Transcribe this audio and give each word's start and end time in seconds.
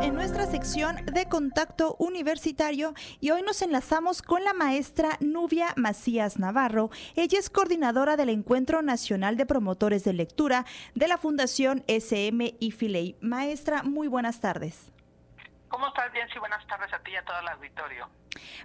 En 0.00 0.14
nuestra 0.14 0.46
sección 0.46 0.96
de 1.12 1.28
contacto 1.28 1.96
universitario 1.98 2.94
y 3.20 3.30
hoy 3.30 3.42
nos 3.42 3.62
enlazamos 3.62 4.22
con 4.22 4.42
la 4.44 4.54
maestra 4.54 5.18
Nubia 5.20 5.74
Macías 5.76 6.38
Navarro. 6.38 6.90
Ella 7.14 7.38
es 7.38 7.50
coordinadora 7.50 8.16
del 8.16 8.30
Encuentro 8.30 8.80
Nacional 8.82 9.36
de 9.36 9.44
Promotores 9.46 10.04
de 10.04 10.12
Lectura 10.12 10.66
de 10.94 11.08
la 11.08 11.18
Fundación 11.18 11.84
SM 11.88 12.56
y 12.58 12.70
Filey. 12.70 13.16
Maestra, 13.20 13.82
muy 13.82 14.08
buenas 14.08 14.40
tardes. 14.40 14.92
¿Cómo 15.72 15.88
estás, 15.88 16.12
Bien, 16.12 16.28
sí, 16.30 16.38
Buenas 16.38 16.66
tardes 16.66 16.92
a 16.92 16.98
ti 16.98 17.12
y 17.12 17.16
a 17.16 17.24
todo 17.24 17.38
el 17.40 17.48
auditorio. 17.48 18.06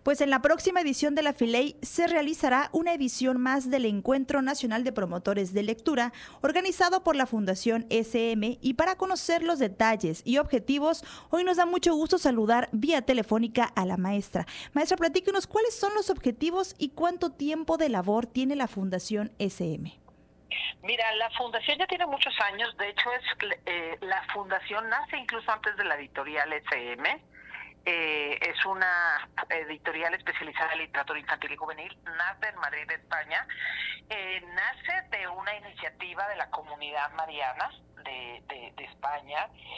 Pues 0.03 0.19
en 0.19 0.29
la 0.29 0.41
próxima 0.41 0.81
edición 0.81 1.15
de 1.15 1.23
la 1.23 1.31
FILEI 1.31 1.77
se 1.81 2.05
realizará 2.05 2.69
una 2.73 2.93
edición 2.93 3.39
más 3.39 3.69
del 3.69 3.85
Encuentro 3.85 4.41
Nacional 4.41 4.83
de 4.83 4.91
Promotores 4.91 5.53
de 5.53 5.63
Lectura, 5.63 6.11
organizado 6.41 7.05
por 7.05 7.15
la 7.15 7.25
Fundación 7.25 7.85
SM, 7.89 8.59
y 8.61 8.73
para 8.73 8.97
conocer 8.97 9.41
los 9.41 9.57
detalles 9.57 10.21
y 10.25 10.37
objetivos, 10.37 11.05
hoy 11.29 11.45
nos 11.45 11.55
da 11.55 11.65
mucho 11.65 11.95
gusto 11.95 12.17
saludar 12.17 12.67
vía 12.73 13.01
telefónica 13.01 13.63
a 13.63 13.85
la 13.85 13.95
maestra. 13.95 14.45
Maestra, 14.73 14.97
platíquenos 14.97 15.47
cuáles 15.47 15.73
son 15.79 15.93
los 15.93 16.09
objetivos 16.09 16.75
y 16.77 16.89
cuánto 16.89 17.31
tiempo 17.31 17.77
de 17.77 17.87
labor 17.87 18.25
tiene 18.25 18.57
la 18.57 18.67
Fundación 18.67 19.31
SM. 19.39 19.97
Mira, 20.81 21.13
la 21.15 21.29
fundación 21.31 21.77
ya 21.77 21.87
tiene 21.87 22.05
muchos 22.05 22.33
años, 22.41 22.75
de 22.77 22.89
hecho 22.89 23.11
es 23.13 23.23
eh, 23.65 23.97
la 24.01 24.23
fundación 24.33 24.87
nace 24.89 25.17
incluso 25.17 25.51
antes 25.51 25.75
de 25.75 25.83
la 25.83 25.95
editorial 25.95 26.51
SM. 26.53 27.21
Eh, 27.89 28.37
es 28.41 28.65
una 28.65 29.29
editorial 29.49 30.13
especializada 30.13 30.73
en 30.73 30.79
literatura 30.79 31.19
infantil 31.19 31.53
y 31.53 31.55
juvenil, 31.55 31.97
nace 32.03 32.49
en 32.49 32.59
Madrid, 32.59 32.91
España, 32.91 33.47
eh, 34.09 34.43
nace 34.53 35.07
de 35.09 35.27
una 35.29 35.55
iniciativa 35.55 36.27
de 36.27 36.35
la 36.35 36.49
comunidad 36.49 37.09
mariana, 37.13 37.69
de, 38.03 38.73
España 38.77 39.47
y 39.57 39.76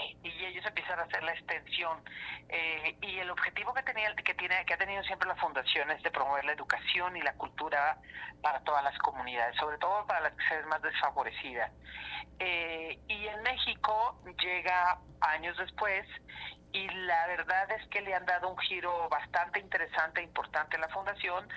ellos 0.60 0.68
empiezan 0.68 1.00
a 1.00 1.04
hacer 1.04 1.24
la 1.24 1.32
extensión 1.32 2.04
eh, 2.50 2.98
y 3.02 3.20
el 3.20 3.30
objetivo 3.30 3.74
que 3.74 3.84
tenía 3.84 4.14
que 4.16 4.34
tiene 4.34 4.66
que 4.66 4.74
ha 4.74 4.78
tenido 4.78 5.02
siempre 5.04 5.28
la 5.28 5.36
fundación 5.36 5.90
es 5.92 6.04
de 6.04 6.12
promover 6.12 6.44
la 6.44 6.52
educación 6.52 7.16
y 7.16 7.22
la 7.22 7.34
cultura 7.34 7.98
para 8.42 8.60
todas 8.62 8.84
las 8.84 8.98
comunidades 9.00 9.56
sobre 9.58 9.78
todo 9.78 10.06
para 10.06 10.22
las 10.22 10.34
que 10.34 10.64
más 10.68 10.82
desfavorecidas. 10.82 11.72
Eh, 12.40 13.00
y 13.08 13.28
en 13.28 13.42
México 13.44 14.22
llega 14.42 15.00
años 15.22 15.58
después 15.58 16.06
y 16.72 16.88
la 16.90 17.28
verdad 17.28 17.72
es 17.72 17.88
que 17.88 18.02
le 18.02 18.14
han 18.14 18.26
dado 18.26 18.50
un 18.50 18.58
giro 18.60 19.08
bastante 19.10 19.60
interesante 19.60 20.20
e 20.20 20.24
importante 20.24 20.76
a 20.76 20.80
la 20.80 20.90
fundación 20.90 21.48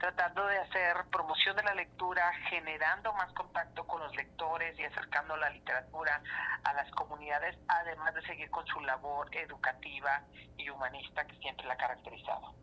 tratando 0.00 0.46
de 0.46 0.58
hacer 0.58 0.96
promoción 1.12 1.54
de 1.56 1.62
la 1.62 1.74
lectura, 1.74 2.32
generando 2.48 3.12
más 3.12 3.32
contacto 3.34 3.86
con 3.86 4.00
los 4.00 4.16
lectores 4.16 4.76
y 4.78 4.82
acercando 4.82 5.36
la 5.36 5.50
literatura 5.50 6.22
a 6.64 6.72
las 6.72 6.90
comunidades, 6.92 7.56
además 7.68 8.14
de 8.14 8.22
seguir 8.22 8.50
con 8.50 8.66
su 8.66 8.80
labor 8.80 9.28
educativa 9.36 10.24
y 10.56 10.70
humanista 10.70 11.24
que 11.26 11.36
siempre 11.36 11.66
la 11.66 11.74
ha 11.74 11.76
caracterizado. 11.76 12.54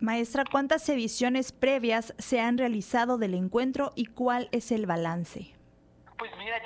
Maestra, 0.00 0.44
¿cuántas 0.50 0.88
ediciones 0.88 1.52
previas 1.52 2.14
se 2.18 2.40
han 2.40 2.58
realizado 2.58 3.18
del 3.18 3.34
encuentro 3.34 3.92
y 3.94 4.06
cuál 4.06 4.48
es 4.50 4.72
el 4.72 4.86
balance? 4.86 5.53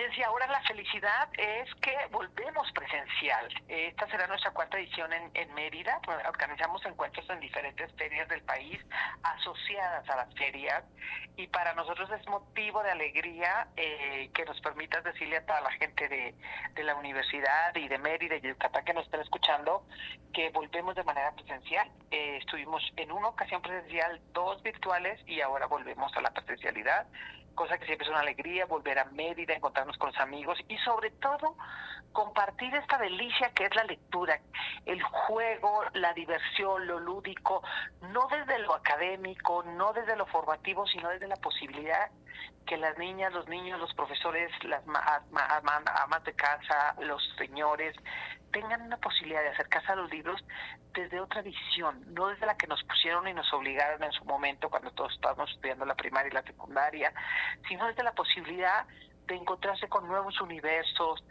Jessy, 0.09 0.23
ahora 0.23 0.47
la 0.47 0.61
felicidad 0.63 1.29
es 1.37 1.75
que 1.77 1.95
volvemos 2.11 2.71
presencial. 2.73 3.49
Esta 3.69 4.07
será 4.09 4.27
nuestra 4.27 4.51
cuarta 4.53 4.79
edición 4.79 5.13
en, 5.13 5.31
en 5.35 5.53
Mérida. 5.55 6.01
Organizamos 6.29 6.85
encuentros 6.87 7.29
en 7.31 7.41
diferentes 7.41 7.93
ferias 7.95 8.29
del 8.29 8.43
país 8.43 8.79
asociadas 9.23 10.09
a 10.09 10.17
las 10.17 10.35
ferias 10.35 10.85
y 11.37 11.47
para 11.49 11.75
nosotros 11.75 12.11
es 12.11 12.27
motivo 12.29 12.83
de 12.83 12.91
alegría 12.91 13.69
eh, 13.77 14.31
que 14.35 14.45
nos 14.45 14.61
permitas 14.61 15.05
decirle 15.05 15.39
a 15.39 15.47
toda 15.47 15.61
la 15.61 15.73
gente 15.73 16.09
de, 16.09 16.35
de 16.75 16.83
la 16.85 16.95
universidad 16.95 17.75
y 17.75 17.89
de 17.89 17.99
Mérida 17.99 18.37
y 18.37 18.41
Yucatán 18.41 18.85
que 18.85 18.95
nos 18.95 19.05
están 19.05 19.21
escuchando 19.21 19.85
que 20.33 20.51
volvemos 20.51 20.95
de 20.95 21.05
manera 21.05 21.33
presencial. 21.33 21.91
Eh, 22.11 22.39
estuvimos 22.39 22.83
en 22.97 23.13
una 23.13 23.29
ocasión 23.29 23.61
presencial, 23.63 24.21
dos 24.33 24.63
virtuales 24.63 25.21
y 25.27 25.41
ahora 25.41 25.67
volvemos 25.67 26.17
a 26.17 26.21
la 26.21 26.31
presencialidad 26.31 27.07
cosa 27.59 27.77
que 27.77 27.87
siempre 27.87 28.07
es 28.07 28.11
una 28.11 28.21
alegría, 28.21 28.67
volver 28.67 29.01
a 29.01 29.05
Mérida, 29.07 29.53
encontrarnos 29.53 29.99
con 29.99 30.13
los 30.13 30.21
amigos 30.21 30.57
y 30.69 30.79
sobre 30.79 31.11
todo 31.11 31.57
compartir 32.13 32.73
esta 32.77 32.99
delicia 32.99 33.51
que 33.51 33.65
es 33.65 33.75
la 33.75 33.83
lectura, 33.83 34.41
el 34.87 35.03
juego, 35.03 35.83
la 35.95 36.13
diversión, 36.13 36.87
lo 36.87 37.01
lúdico, 37.01 37.65
no 38.13 38.29
desde 38.29 38.61
lo 38.61 38.75
académico, 38.75 39.65
no 39.65 39.93
desde 39.93 40.15
lo 40.15 40.27
formativo, 40.27 40.87
sino 40.87 41.09
desde 41.09 41.27
la 41.27 41.37
posibilidad 41.37 42.09
que 42.65 42.77
las 42.77 42.97
niñas, 42.97 43.33
los 43.33 43.49
niños, 43.49 43.81
los 43.81 43.93
profesores, 43.95 44.53
las 44.63 44.83
amas 44.87 46.25
de 46.25 46.35
casa, 46.35 46.95
los 47.01 47.21
señores, 47.39 47.97
tengan 48.53 48.83
una 48.83 48.97
posibilidad 48.97 49.43
de 49.43 49.51
acercarse 49.51 49.93
a 49.93 49.97
los 49.97 50.11
libros 50.11 50.43
desde 50.95 51.21
otra 51.21 51.43
visión, 51.43 52.03
no 52.15 52.29
desde 52.29 52.47
la 52.47 52.57
que 52.57 52.67
nos 52.67 52.83
pusieron 52.85 53.29
y 53.29 53.35
nos 53.35 53.53
obligaron 53.53 54.03
en 54.03 54.13
su 54.13 54.25
momento 54.25 54.71
cuando 54.71 54.91
todos 54.93 55.13
estábamos 55.13 55.51
estudiando 55.51 55.85
la 55.85 55.95
primaria 55.95 56.31
y 56.31 56.35
la 56.35 56.43
secundaria, 56.43 57.13
sino 57.69 57.87
desde 57.87 58.03
la 58.03 58.13
posibilidad 58.13 58.87
de 59.27 59.37
encontrarse 59.37 59.89
con 59.89 60.09
nuevos 60.09 60.41
universos, 60.41 61.23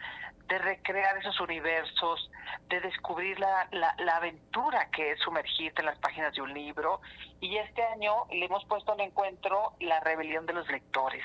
de 0.47 0.57
recrear 0.59 1.17
esos 1.17 1.39
universos, 1.41 2.31
de 2.69 2.79
descubrir 2.79 3.39
la, 3.39 3.67
la, 3.71 4.15
aventura 4.15 4.89
que 4.91 5.11
es 5.11 5.19
sumergirte 5.19 5.81
en 5.81 5.87
las 5.87 5.99
páginas 5.99 6.33
de 6.33 6.41
un 6.41 6.53
libro. 6.53 7.01
Y 7.41 7.57
este 7.57 7.83
año 7.83 8.25
le 8.29 8.45
hemos 8.45 8.63
puesto 8.65 8.93
al 8.93 9.01
encuentro 9.01 9.73
la 9.79 9.99
rebelión 9.99 10.45
de 10.45 10.53
los 10.53 10.67
lectores. 10.69 11.23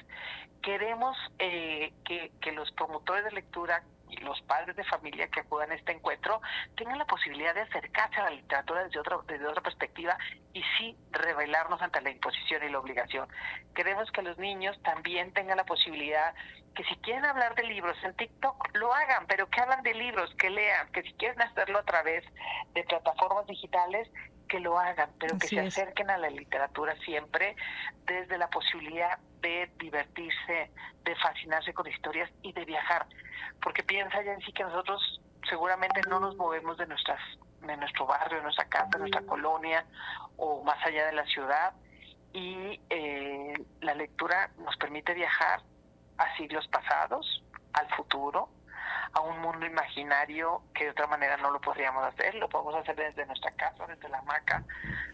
Queremos 0.62 1.16
eh, 1.38 1.92
que, 2.04 2.32
que 2.40 2.52
los 2.52 2.72
promotores 2.72 3.24
de 3.24 3.32
lectura 3.32 3.84
los 4.18 4.40
padres 4.42 4.76
de 4.76 4.84
familia 4.84 5.28
que 5.28 5.40
acudan 5.40 5.70
a 5.72 5.74
este 5.74 5.92
encuentro 5.92 6.40
tengan 6.76 6.98
la 6.98 7.06
posibilidad 7.06 7.54
de 7.54 7.62
acercarse 7.62 8.20
a 8.20 8.24
la 8.24 8.30
literatura 8.30 8.84
desde 8.84 9.00
otra, 9.00 9.18
desde 9.26 9.46
otra 9.46 9.62
perspectiva 9.62 10.16
y 10.52 10.62
sí 10.78 10.96
revelarnos 11.10 11.80
ante 11.82 12.00
la 12.00 12.10
imposición 12.10 12.62
y 12.64 12.68
la 12.68 12.78
obligación. 12.78 13.28
Queremos 13.74 14.10
que 14.12 14.22
los 14.22 14.38
niños 14.38 14.80
también 14.82 15.32
tengan 15.32 15.56
la 15.56 15.64
posibilidad 15.64 16.34
que 16.74 16.84
si 16.84 16.96
quieren 16.96 17.24
hablar 17.24 17.54
de 17.54 17.64
libros 17.64 17.96
en 18.02 18.14
TikTok, 18.14 18.76
lo 18.76 18.94
hagan, 18.94 19.26
pero 19.26 19.48
que 19.48 19.60
hablan 19.60 19.82
de 19.82 19.94
libros, 19.94 20.34
que 20.36 20.50
lean, 20.50 20.90
que 20.92 21.02
si 21.02 21.12
quieren 21.14 21.40
hacerlo 21.42 21.78
a 21.78 21.84
través 21.84 22.24
de 22.74 22.82
plataformas 22.84 23.46
digitales, 23.46 24.08
que 24.52 24.60
lo 24.60 24.78
hagan, 24.78 25.08
pero 25.18 25.38
que 25.38 25.48
se 25.48 25.60
acerquen 25.60 26.10
a 26.10 26.18
la 26.18 26.28
literatura 26.28 26.94
siempre 26.96 27.56
desde 28.04 28.36
la 28.36 28.50
posibilidad 28.50 29.18
de 29.40 29.72
divertirse, 29.78 30.70
de 31.04 31.16
fascinarse 31.16 31.72
con 31.72 31.86
historias 31.86 32.30
y 32.42 32.52
de 32.52 32.66
viajar. 32.66 33.06
Porque 33.62 33.82
piensa 33.82 34.22
ya 34.22 34.34
en 34.34 34.42
sí 34.42 34.52
que 34.52 34.62
nosotros 34.62 35.22
seguramente 35.48 36.02
no 36.06 36.20
nos 36.20 36.36
movemos 36.36 36.76
de 36.76 36.86
nuestras 36.86 37.18
de 37.62 37.76
nuestro 37.78 38.06
barrio, 38.06 38.38
de 38.38 38.42
nuestra 38.42 38.66
casa, 38.66 38.90
de 38.92 38.98
nuestra 38.98 39.22
colonia 39.22 39.86
o 40.36 40.62
más 40.64 40.84
allá 40.84 41.06
de 41.06 41.12
la 41.12 41.24
ciudad. 41.24 41.72
Y 42.34 42.78
eh, 42.90 43.54
la 43.80 43.94
lectura 43.94 44.50
nos 44.58 44.76
permite 44.76 45.14
viajar 45.14 45.62
a 46.18 46.36
siglos 46.36 46.68
pasados, 46.68 47.42
al 47.72 47.88
futuro, 47.96 48.50
a 49.14 49.20
un 49.20 49.40
mundo 49.40 49.66
imaginario 49.66 50.62
que 50.74 50.84
de 50.84 50.90
otra 50.90 51.06
manera 51.06 51.36
no 51.36 51.50
lo 51.50 51.60
podríamos 51.60 52.04
hacer, 52.04 52.34
lo 52.34 52.48
podemos 52.48 52.74
hacer 52.76 52.96
desde 52.96 53.26
nuestra 53.26 53.50
casa, 53.52 53.86
desde 53.86 54.08
la 54.08 54.18
hamaca, 54.18 54.64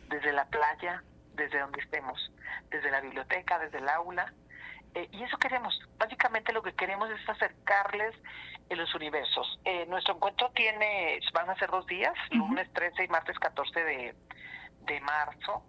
desde 0.09 0.33
la 0.33 0.45
playa, 0.47 1.03
desde 1.35 1.59
donde 1.59 1.81
estemos, 1.81 2.33
desde 2.71 2.91
la 2.91 3.01
biblioteca, 3.01 3.59
desde 3.59 3.79
el 3.79 3.89
aula. 3.89 4.33
Eh, 4.95 5.09
y 5.13 5.23
eso 5.23 5.37
queremos, 5.39 5.79
básicamente 5.99 6.53
lo 6.53 6.63
que 6.63 6.75
queremos 6.75 7.11
es 7.11 7.29
acercarles 7.29 8.15
en 8.69 8.79
los 8.79 8.95
universos. 8.95 9.59
Eh, 9.65 9.87
nuestro 9.87 10.15
encuentro 10.15 10.51
tiene, 10.55 11.21
van 11.33 11.51
a 11.51 11.57
ser 11.57 11.71
dos 11.71 11.87
días, 11.87 12.15
lunes 12.31 12.73
13 12.73 13.05
y 13.05 13.09
martes 13.09 13.39
14 13.39 13.85
de, 13.85 14.15
de 14.83 15.01
marzo. 15.01 15.65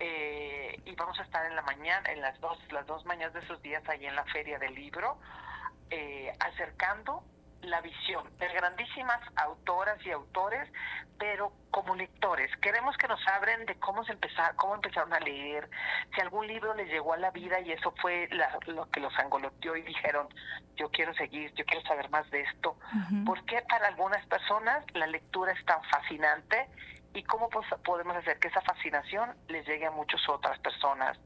Eh, 0.00 0.80
y 0.84 0.94
vamos 0.94 1.18
a 1.18 1.22
estar 1.22 1.44
en 1.46 1.56
la 1.56 1.62
mañana, 1.62 2.12
en 2.12 2.20
las 2.20 2.38
dos, 2.40 2.58
las 2.70 2.86
dos 2.86 3.04
mañanas 3.04 3.34
de 3.34 3.40
esos 3.40 3.60
días 3.62 3.82
ahí 3.88 4.06
en 4.06 4.14
la 4.14 4.24
feria 4.24 4.58
del 4.58 4.74
libro, 4.74 5.18
eh, 5.90 6.32
acercando 6.38 7.24
la 7.62 7.80
visión 7.80 8.24
de 8.38 8.48
grandísimas 8.48 9.20
autoras 9.36 9.98
y 10.04 10.10
autores, 10.10 10.70
pero 11.18 11.52
como 11.70 11.94
lectores. 11.94 12.50
Queremos 12.58 12.96
que 12.96 13.08
nos 13.08 13.20
abren 13.28 13.66
de 13.66 13.74
cómo, 13.76 14.04
se 14.04 14.12
empezar, 14.12 14.54
cómo 14.56 14.76
empezaron 14.76 15.12
a 15.12 15.20
leer, 15.20 15.68
si 16.14 16.20
algún 16.20 16.46
libro 16.46 16.74
les 16.74 16.88
llegó 16.88 17.12
a 17.12 17.16
la 17.16 17.30
vida 17.30 17.60
y 17.60 17.72
eso 17.72 17.92
fue 18.00 18.28
lo 18.66 18.88
que 18.90 19.00
los 19.00 19.16
angoloteó 19.18 19.76
y 19.76 19.82
dijeron, 19.82 20.28
yo 20.76 20.90
quiero 20.90 21.12
seguir, 21.14 21.52
yo 21.54 21.64
quiero 21.64 21.82
saber 21.86 22.08
más 22.10 22.30
de 22.30 22.42
esto. 22.42 22.76
porque 23.26 23.62
para 23.68 23.88
algunas 23.88 24.24
personas 24.26 24.84
la 24.94 25.06
lectura 25.06 25.52
es 25.52 25.64
tan 25.64 25.82
fascinante 25.84 26.68
y 27.14 27.22
cómo 27.24 27.48
podemos 27.48 28.16
hacer 28.16 28.38
que 28.38 28.48
esa 28.48 28.60
fascinación 28.60 29.34
les 29.48 29.66
llegue 29.66 29.86
a 29.86 29.90
muchas 29.90 30.20
otras 30.28 30.58
personas 30.60 31.18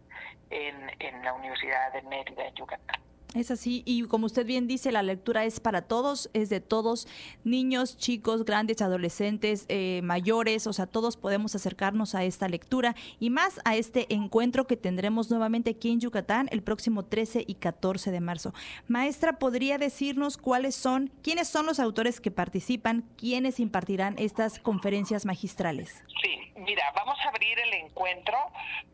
en, 0.50 0.90
en 1.00 1.24
la 1.24 1.34
Universidad 1.34 1.92
de 1.92 2.02
Mérida, 2.02 2.46
en 2.46 2.54
Yucatán. 2.54 3.01
Es 3.34 3.50
así, 3.50 3.82
y 3.86 4.02
como 4.08 4.26
usted 4.26 4.44
bien 4.44 4.68
dice, 4.68 4.92
la 4.92 5.02
lectura 5.02 5.46
es 5.46 5.58
para 5.58 5.80
todos, 5.80 6.28
es 6.34 6.50
de 6.50 6.60
todos, 6.60 7.08
niños, 7.44 7.96
chicos, 7.96 8.44
grandes, 8.44 8.82
adolescentes, 8.82 9.64
eh, 9.70 10.00
mayores, 10.04 10.66
o 10.66 10.72
sea, 10.74 10.86
todos 10.86 11.16
podemos 11.16 11.54
acercarnos 11.54 12.14
a 12.14 12.24
esta 12.24 12.46
lectura 12.46 12.94
y 13.18 13.30
más 13.30 13.58
a 13.64 13.74
este 13.74 14.12
encuentro 14.12 14.66
que 14.66 14.76
tendremos 14.76 15.30
nuevamente 15.30 15.70
aquí 15.70 15.90
en 15.90 16.00
Yucatán 16.00 16.48
el 16.52 16.62
próximo 16.62 17.06
13 17.06 17.44
y 17.46 17.54
14 17.54 18.10
de 18.10 18.20
marzo. 18.20 18.52
Maestra, 18.86 19.38
¿podría 19.38 19.78
decirnos 19.78 20.36
cuáles 20.36 20.74
son, 20.74 21.10
quiénes 21.22 21.48
son 21.48 21.64
los 21.64 21.80
autores 21.80 22.20
que 22.20 22.30
participan, 22.30 23.08
quiénes 23.16 23.60
impartirán 23.60 24.14
estas 24.18 24.58
conferencias 24.58 25.24
magistrales? 25.24 26.04
Sí, 26.22 26.52
mira, 26.56 26.84
vamos 26.94 27.18
a 27.24 27.30
abrir 27.30 27.58
el 27.60 27.72
encuentro 27.72 28.36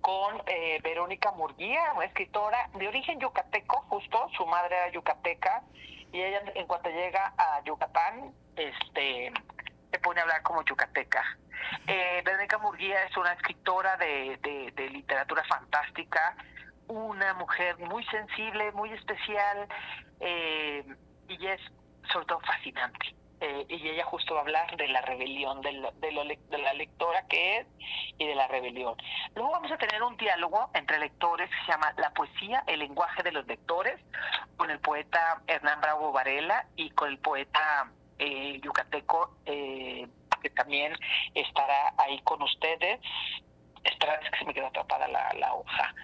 con 0.00 0.42
eh, 0.46 0.78
Verónica 0.84 1.32
Murguía, 1.32 1.80
una 1.96 2.04
escritora 2.04 2.70
de 2.78 2.86
origen 2.86 3.18
yucateco, 3.18 3.84
justo 3.88 4.27
su 4.36 4.46
madre 4.46 4.76
era 4.76 4.90
yucateca 4.90 5.62
y 6.12 6.20
ella 6.22 6.42
en 6.54 6.66
cuanto 6.66 6.88
llega 6.90 7.34
a 7.36 7.62
Yucatán, 7.64 8.32
este, 8.56 9.32
se 9.90 9.98
pone 9.98 10.20
a 10.20 10.22
hablar 10.22 10.42
como 10.42 10.64
yucateca. 10.64 11.22
Eh, 11.86 12.22
Verónica 12.24 12.58
Murguía 12.58 13.04
es 13.04 13.16
una 13.16 13.32
escritora 13.32 13.96
de, 13.96 14.38
literatura 14.92 15.44
fantástica, 15.44 16.36
una 16.86 17.34
mujer 17.34 17.78
muy 17.78 18.04
sensible, 18.06 18.72
muy 18.72 18.92
especial 18.92 19.68
eh, 20.20 20.84
y 21.28 21.46
es 21.46 21.60
sobre 22.12 22.26
todo 22.26 22.40
fascinante. 22.40 23.14
Eh, 23.40 23.66
y 23.68 23.88
ella 23.88 24.04
justo 24.04 24.34
va 24.34 24.40
a 24.40 24.42
hablar 24.42 24.76
de 24.76 24.88
la 24.88 25.00
rebelión, 25.02 25.60
de, 25.60 25.70
de, 26.00 26.58
la 26.58 26.72
lectora 26.74 27.24
que 27.28 27.58
es 27.58 27.66
y 28.18 28.26
de 28.26 28.34
la 28.34 28.48
rebelión. 28.48 28.96
Luego 29.34 29.52
vamos 29.52 29.70
a 29.70 29.78
tener 29.78 30.02
un 30.02 30.16
diálogo 30.16 30.70
entre 30.74 30.98
lectores 30.98 31.48
que 31.48 31.56
se 31.66 31.72
llama 31.72 31.94
La 31.98 32.10
poesía, 32.10 32.64
el 32.66 32.80
lenguaje 32.80 33.22
de 33.22 33.30
los 33.30 33.46
lectores, 33.46 34.00
con 34.56 34.70
el 34.70 34.80
poeta 34.80 35.40
Hernán 35.46 35.80
Bravo 35.80 36.10
Varela 36.10 36.66
y 36.74 36.90
con 36.90 37.10
el 37.10 37.18
poeta 37.18 37.88
eh, 38.18 38.60
yucateco 38.60 39.36
eh, 39.46 40.08
que 40.42 40.50
también 40.50 40.94
estará 41.34 41.94
ahí 41.96 42.20
con 42.22 42.42
ustedes. 42.42 43.00
Espera, 43.84 44.14
es 44.16 44.30
que 44.30 44.38
se 44.38 44.44
me 44.46 44.54
quedó 44.54 44.66
atrapada 44.66 45.06
la 45.06 45.54
hoja 45.54 45.94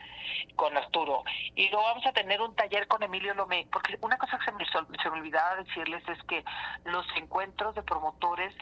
con 0.56 0.76
Arturo. 0.76 1.24
Y 1.54 1.68
luego 1.70 1.84
vamos 1.84 2.06
a 2.06 2.12
tener 2.12 2.40
un 2.40 2.54
taller 2.54 2.86
con 2.88 3.02
Emilio 3.02 3.34
Lomé, 3.34 3.66
porque 3.72 3.98
una 4.00 4.18
cosa 4.18 4.38
que 4.38 4.44
se 4.44 4.52
me, 4.52 4.64
se 4.66 5.10
me 5.10 5.18
olvidaba 5.18 5.56
decirles 5.56 6.02
es 6.08 6.22
que 6.24 6.44
los 6.84 7.06
encuentros 7.16 7.74
de 7.74 7.82
promotores 7.82 8.54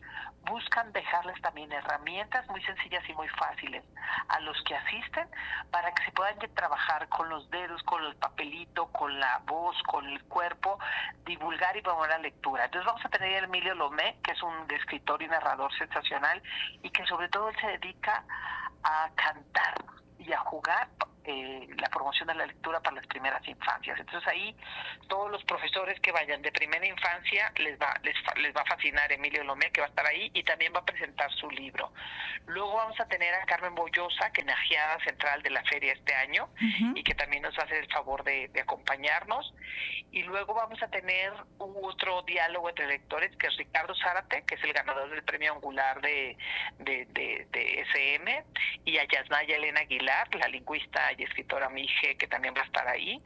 buscan 0.44 0.92
dejarles 0.92 1.40
también 1.40 1.72
herramientas 1.72 2.46
muy 2.48 2.62
sencillas 2.62 3.08
y 3.08 3.14
muy 3.14 3.28
fáciles 3.28 3.84
a 4.28 4.40
los 4.40 4.60
que 4.64 4.74
asisten 4.74 5.28
para 5.70 5.92
que 5.92 6.04
se 6.04 6.12
puedan 6.12 6.38
trabajar 6.54 7.08
con 7.08 7.28
los 7.28 7.48
dedos, 7.50 7.82
con 7.84 8.04
el 8.04 8.16
papelito, 8.16 8.86
con 8.88 9.18
la 9.20 9.40
voz, 9.46 9.80
con 9.84 10.06
el 10.06 10.22
cuerpo, 10.24 10.78
divulgar 11.24 11.76
y 11.76 11.82
promover 11.82 12.10
la 12.10 12.18
lectura. 12.18 12.64
Entonces 12.64 12.86
vamos 12.86 13.04
a 13.04 13.08
tener 13.08 13.42
a 13.42 13.46
Emilio 13.46 13.74
Lomé, 13.74 14.18
que 14.22 14.32
es 14.32 14.42
un 14.42 14.70
escritor 14.70 15.22
y 15.22 15.28
narrador 15.28 15.72
sensacional 15.78 16.42
y 16.82 16.90
que 16.90 17.06
sobre 17.06 17.28
todo 17.28 17.48
él 17.48 17.56
se 17.60 17.66
dedica 17.78 18.24
a 18.82 19.10
cantar 19.14 19.74
y 20.18 20.32
a 20.32 20.38
jugar 20.38 20.88
eh, 21.24 21.68
la 21.78 21.88
promoción 21.88 22.28
de 22.28 22.34
la 22.34 22.46
lectura 22.46 22.80
para 22.80 22.96
las 22.96 23.06
primeras 23.06 23.46
infancias. 23.46 23.98
Entonces 23.98 24.26
ahí 24.28 24.54
todos 25.08 25.30
los 25.30 25.42
profesores 25.44 25.98
que 26.00 26.12
vayan 26.12 26.42
de 26.42 26.52
primera 26.52 26.86
infancia 26.86 27.52
les 27.56 27.78
va 27.80 27.94
les, 28.02 28.16
les 28.36 28.54
va 28.54 28.62
a 28.62 28.66
fascinar 28.66 29.10
Emilio 29.12 29.44
Lomé 29.44 29.70
que 29.70 29.80
va 29.80 29.86
a 29.86 29.90
estar 29.90 30.06
ahí 30.06 30.30
y 30.34 30.42
también 30.42 30.72
va 30.74 30.80
a 30.80 30.84
presentar 30.84 31.30
su 31.32 31.50
libro. 31.50 31.92
Luego 32.46 32.74
vamos 32.74 32.98
a 33.00 33.06
tener 33.06 33.34
a 33.34 33.44
Carmen 33.46 33.74
Boyosa, 33.74 34.32
que 34.32 34.40
es 34.40 34.46
la 34.46 34.56
central 35.04 35.42
de 35.42 35.50
la 35.50 35.62
feria 35.64 35.92
este 35.92 36.14
año 36.14 36.48
y 36.94 37.02
que 37.02 37.14
también 37.14 37.42
nos 37.42 37.56
hace 37.58 37.78
el 37.78 37.86
favor 37.92 38.24
de, 38.24 38.50
acompañarnos. 38.60 39.54
Y 40.10 40.22
luego 40.24 40.54
vamos 40.54 40.82
a 40.82 40.88
tener 40.88 41.32
otro 41.58 42.22
diálogo 42.22 42.68
entre 42.68 42.86
lectores 42.86 43.34
que 43.36 43.46
es 43.46 43.56
Ricardo 43.56 43.94
Zárate, 43.94 44.44
que 44.44 44.56
es 44.56 44.64
el 44.64 44.72
ganador 44.72 45.08
del 45.10 45.22
premio 45.22 45.54
angular 45.54 46.00
de, 46.00 46.36
de, 46.78 47.06
de 47.06 47.80
SM, 47.92 48.44
y 48.84 48.98
a 48.98 49.04
Yasnaya 49.06 49.56
Elena 49.56 49.80
Aguilar, 49.80 50.34
la 50.34 50.48
lingüista 50.48 51.11
y 51.18 51.24
escritora 51.24 51.68
Mije, 51.68 52.16
que 52.16 52.26
también 52.26 52.54
va 52.54 52.62
a 52.62 52.64
estar 52.64 52.86
ahí. 52.88 53.20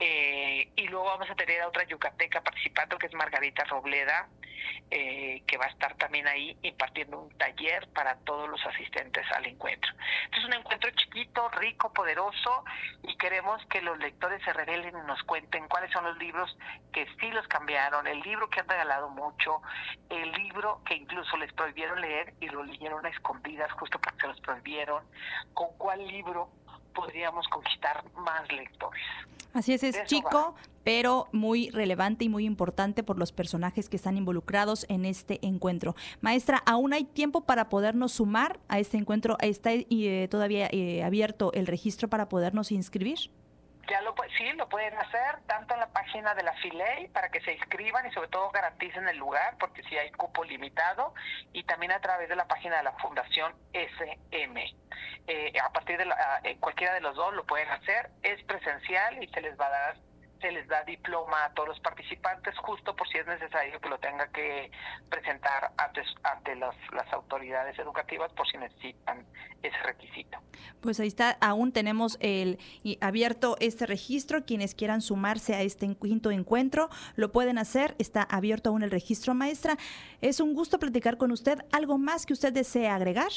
Eh, 0.00 0.70
y 0.76 0.88
luego 0.88 1.06
vamos 1.06 1.30
a 1.30 1.34
tener 1.34 1.60
a 1.62 1.68
otra 1.68 1.84
yucateca 1.84 2.40
participando, 2.40 2.98
que 2.98 3.06
es 3.06 3.14
Margarita 3.14 3.64
Robleda, 3.64 4.28
eh, 4.90 5.42
que 5.46 5.58
va 5.58 5.66
a 5.66 5.68
estar 5.68 5.94
también 5.96 6.26
ahí 6.26 6.56
impartiendo 6.62 7.20
un 7.20 7.36
taller 7.36 7.86
para 7.88 8.16
todos 8.20 8.48
los 8.48 8.64
asistentes 8.66 9.24
al 9.32 9.46
encuentro. 9.46 9.92
es 10.36 10.44
un 10.44 10.54
encuentro 10.54 10.90
chiquito, 10.92 11.48
rico, 11.50 11.92
poderoso, 11.92 12.64
y 13.02 13.16
queremos 13.16 13.64
que 13.66 13.82
los 13.82 13.98
lectores 13.98 14.42
se 14.44 14.52
revelen 14.52 14.96
y 14.96 15.06
nos 15.06 15.22
cuenten 15.24 15.68
cuáles 15.68 15.92
son 15.92 16.04
los 16.04 16.16
libros 16.18 16.56
que 16.92 17.06
sí 17.20 17.30
los 17.30 17.46
cambiaron, 17.48 18.06
el 18.06 18.20
libro 18.20 18.48
que 18.48 18.60
han 18.60 18.68
regalado 18.68 19.10
mucho, 19.10 19.60
el 20.08 20.32
libro 20.32 20.80
que 20.84 20.94
incluso 20.94 21.36
les 21.36 21.52
prohibieron 21.52 22.00
leer 22.00 22.32
y 22.40 22.48
lo 22.48 22.64
leyeron 22.64 23.04
a 23.04 23.10
escondidas 23.10 23.70
justo 23.72 24.00
porque 24.00 24.20
se 24.20 24.26
los 24.28 24.40
prohibieron, 24.40 25.04
con 25.52 25.68
cuál 25.76 26.06
libro 26.06 26.50
podríamos 26.94 27.46
conquistar 27.48 28.04
más 28.16 28.50
lectores. 28.52 29.02
Así 29.52 29.72
es, 29.72 29.82
es 29.82 30.04
chico, 30.04 30.54
pero 30.84 31.28
muy 31.32 31.70
relevante 31.70 32.24
y 32.24 32.28
muy 32.28 32.44
importante 32.44 33.02
por 33.02 33.18
los 33.18 33.32
personajes 33.32 33.88
que 33.88 33.96
están 33.96 34.16
involucrados 34.16 34.86
en 34.88 35.04
este 35.04 35.44
encuentro. 35.46 35.96
Maestra, 36.20 36.62
¿aún 36.66 36.92
hay 36.92 37.04
tiempo 37.04 37.42
para 37.42 37.68
podernos 37.68 38.12
sumar 38.12 38.60
a 38.68 38.78
este 38.78 38.98
encuentro? 38.98 39.36
¿Está 39.40 39.70
eh, 39.72 40.28
todavía 40.30 40.68
eh, 40.70 41.02
abierto 41.02 41.52
el 41.54 41.66
registro 41.66 42.08
para 42.08 42.28
podernos 42.28 42.72
inscribir? 42.72 43.30
Ya 43.88 44.02
lo 44.02 44.14
sí, 44.36 44.52
lo 44.52 44.68
pueden 44.68 44.96
hacer 44.98 45.40
tanto 45.46 45.72
en 45.72 45.80
la 45.80 45.88
página 45.88 46.34
de 46.34 46.42
la 46.42 46.52
FILEI 46.54 47.08
para 47.08 47.30
que 47.30 47.40
se 47.40 47.54
inscriban 47.54 48.06
y 48.06 48.12
sobre 48.12 48.28
todo 48.28 48.50
garanticen 48.50 49.08
el 49.08 49.16
lugar 49.16 49.56
porque 49.58 49.82
si 49.84 49.96
hay 49.96 50.10
cupo 50.10 50.44
limitado 50.44 51.14
y 51.54 51.64
también 51.64 51.92
a 51.92 52.00
través 52.00 52.28
de 52.28 52.36
la 52.36 52.46
página 52.46 52.76
de 52.76 52.82
la 52.82 52.92
Fundación 52.92 53.54
SM. 53.72 54.76
Eh, 55.26 55.52
a 55.62 55.72
partir 55.72 55.96
de 55.96 56.04
la, 56.04 56.40
eh, 56.44 56.58
cualquiera 56.60 56.92
de 56.92 57.00
los 57.00 57.16
dos 57.16 57.32
lo 57.34 57.46
pueden 57.46 57.70
hacer, 57.70 58.10
es 58.22 58.42
presencial 58.44 59.22
y 59.22 59.28
se 59.28 59.40
les 59.40 59.58
va 59.58 59.66
a 59.66 59.70
dar 59.70 59.96
se 60.40 60.50
les 60.52 60.66
da 60.68 60.82
diploma 60.84 61.44
a 61.44 61.52
todos 61.54 61.68
los 61.70 61.80
participantes 61.80 62.56
justo 62.58 62.94
por 62.94 63.08
si 63.08 63.18
es 63.18 63.26
necesario 63.26 63.80
que 63.80 63.88
lo 63.88 63.98
tenga 63.98 64.28
que 64.28 64.70
presentar 65.08 65.72
ante 65.76 66.56
las, 66.56 66.74
las 66.92 67.12
autoridades 67.12 67.78
educativas 67.78 68.32
por 68.32 68.46
si 68.48 68.58
necesitan 68.58 69.26
ese 69.62 69.76
requisito. 69.84 70.38
Pues 70.80 71.00
ahí 71.00 71.08
está, 71.08 71.36
aún 71.40 71.72
tenemos 71.72 72.16
el 72.20 72.58
abierto 73.00 73.56
este 73.60 73.86
registro, 73.86 74.44
quienes 74.44 74.74
quieran 74.74 75.00
sumarse 75.00 75.54
a 75.54 75.62
este 75.62 75.94
quinto 75.96 76.30
encuentro 76.30 76.88
lo 77.16 77.32
pueden 77.32 77.58
hacer, 77.58 77.94
está 77.98 78.22
abierto 78.22 78.70
aún 78.70 78.82
el 78.82 78.90
registro 78.90 79.34
maestra. 79.34 79.76
Es 80.20 80.40
un 80.40 80.54
gusto 80.54 80.78
platicar 80.78 81.16
con 81.16 81.32
usted, 81.32 81.58
¿algo 81.72 81.98
más 81.98 82.26
que 82.26 82.32
usted 82.32 82.52
desee 82.52 82.88
agregar? 82.88 83.30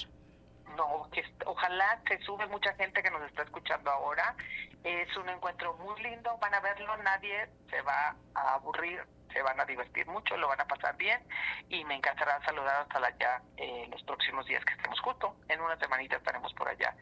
No, 0.76 1.10
que 1.12 1.24
ojalá 1.46 2.00
que 2.06 2.18
sube 2.20 2.46
mucha 2.48 2.74
gente 2.76 3.02
que 3.02 3.12
nos 3.12 3.22
está 3.24 3.44
escuchando 3.44 3.92
ahora. 3.92 4.36
Es 4.84 5.16
un 5.18 5.30
encuentro 5.30 5.75
muy 5.75 6.01
lindo, 6.01 6.38
van 6.40 6.54
a 6.54 6.60
verlo, 6.60 6.98
nadie 6.98 7.48
se 7.70 7.82
va 7.82 8.16
a 8.34 8.54
aburrir, 8.56 9.04
se 9.32 9.42
van 9.42 9.60
a 9.60 9.66
divertir 9.66 10.08
mucho, 10.08 10.36
lo 10.38 10.48
van 10.48 10.62
a 10.62 10.66
pasar 10.66 10.96
bien 10.98 11.22
y 11.70 11.84
me 11.86 11.96
encantará 11.96 12.44
saludar 12.44 12.82
hasta 12.82 13.06
allá 13.06 13.42
eh, 13.58 13.88
los 13.92 14.01
próximos 14.04 14.46
días 14.46 14.63
que 14.66 14.74
estemos 14.74 15.00
justo. 15.00 15.36
En 15.48 15.62
una 15.62 15.78
semanita 15.78 16.18
estaremos 16.18 16.54
por 16.54 16.68
allá 16.68 16.96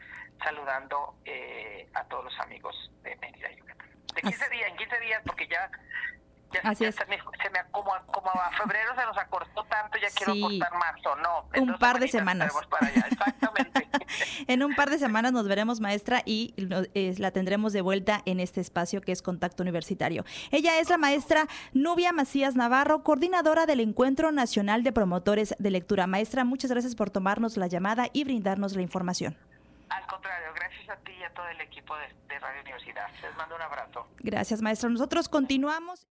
saludando 0.43 1.15
eh, 1.25 1.87
a 1.93 2.03
todos 2.05 2.25
los 2.25 2.39
amigos 2.39 2.91
de 3.03 3.15
Mérida, 3.17 3.51
Yucatán. 3.51 3.89
De 4.13 4.21
15 4.21 4.49
días, 4.49 4.69
en 4.71 4.77
15 4.77 4.99
días, 4.99 5.21
porque 5.25 5.47
ya 5.47 5.69
Así 6.63 6.85
es. 6.85 6.95
Se 6.95 7.05
me, 7.05 7.17
como, 7.71 7.93
a 7.93 8.51
febrero 8.51 8.95
se 8.95 9.05
nos 9.05 9.17
acortó 9.17 9.63
tanto, 9.65 9.97
ya 9.97 10.09
quiero 10.15 10.33
cortar 10.39 10.73
marzo, 10.77 11.15
no. 11.17 11.61
un 11.61 11.77
par 11.77 11.99
de 11.99 12.07
semanas. 12.07 12.53
Exactamente. 13.05 13.87
en 14.47 14.63
un 14.63 14.75
par 14.75 14.89
de 14.89 14.97
semanas 14.97 15.31
nos 15.31 15.47
veremos, 15.47 15.79
maestra, 15.79 16.21
y 16.25 16.53
la 16.57 17.31
tendremos 17.31 17.73
de 17.73 17.81
vuelta 17.81 18.21
en 18.25 18.39
este 18.39 18.61
espacio 18.61 19.01
que 19.01 19.11
es 19.11 19.21
Contacto 19.21 19.63
Universitario. 19.63 20.23
Ella 20.51 20.79
es 20.79 20.89
la 20.89 20.97
maestra 20.97 21.47
Nubia 21.73 22.11
Macías 22.13 22.55
Navarro, 22.55 23.03
coordinadora 23.03 23.65
del 23.65 23.79
Encuentro 23.79 24.31
Nacional 24.31 24.83
de 24.83 24.91
Promotores 24.91 25.55
de 25.59 25.71
Lectura. 25.71 26.07
Maestra, 26.07 26.43
muchas 26.43 26.71
gracias 26.71 26.95
por 26.95 27.09
tomarnos 27.09 27.57
la 27.57 27.67
llamada 27.67 28.07
y 28.13 28.23
brindarnos 28.23 28.75
la 28.75 28.81
información. 28.81 29.37
Al 29.89 30.05
contrario, 30.07 30.49
gracias 30.55 30.89
a 30.89 30.95
ti 30.97 31.11
y 31.19 31.23
a 31.23 31.33
todo 31.33 31.47
el 31.47 31.61
equipo 31.61 31.95
de 31.95 32.39
Radio 32.39 32.61
Universidad. 32.61 33.07
Les 33.21 33.35
mando 33.35 33.55
un 33.55 33.61
abrazo. 33.61 34.07
Gracias, 34.19 34.61
maestra. 34.61 34.89
Nosotros 34.89 35.29
continuamos. 35.29 36.07